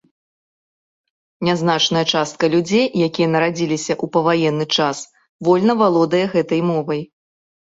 [1.47, 4.97] Нязначная частка людзей, якія нарадзіліся ў паваенны час,
[5.51, 7.01] вольна валодае гэтай мовай.